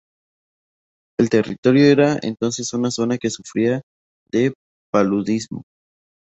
El 1.19 1.29
territorio 1.29 1.85
era 1.85 2.17
entonces 2.23 2.73
una 2.73 2.89
zona 2.89 3.19
que 3.19 3.29
sufría 3.29 3.83
de 4.31 4.51
paludismo. 4.91 5.61